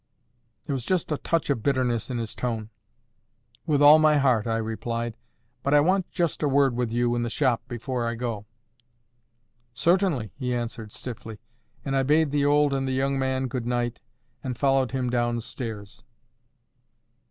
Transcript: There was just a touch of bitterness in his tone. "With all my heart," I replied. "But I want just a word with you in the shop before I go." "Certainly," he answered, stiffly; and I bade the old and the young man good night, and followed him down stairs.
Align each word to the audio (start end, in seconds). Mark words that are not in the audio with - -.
There 0.65 0.73
was 0.73 0.83
just 0.83 1.11
a 1.11 1.17
touch 1.19 1.51
of 1.51 1.61
bitterness 1.61 2.09
in 2.09 2.17
his 2.17 2.33
tone. 2.33 2.71
"With 3.67 3.83
all 3.83 3.99
my 3.99 4.17
heart," 4.17 4.47
I 4.47 4.57
replied. 4.57 5.15
"But 5.61 5.75
I 5.75 5.79
want 5.79 6.09
just 6.09 6.41
a 6.41 6.47
word 6.47 6.75
with 6.75 6.91
you 6.91 7.13
in 7.13 7.21
the 7.21 7.29
shop 7.29 7.61
before 7.67 8.07
I 8.07 8.15
go." 8.15 8.47
"Certainly," 9.75 10.31
he 10.39 10.55
answered, 10.55 10.91
stiffly; 10.91 11.39
and 11.85 11.95
I 11.95 12.01
bade 12.01 12.31
the 12.31 12.45
old 12.47 12.73
and 12.73 12.87
the 12.87 12.93
young 12.93 13.19
man 13.19 13.45
good 13.47 13.67
night, 13.67 14.01
and 14.43 14.57
followed 14.57 14.89
him 14.89 15.11
down 15.11 15.39
stairs. 15.39 16.03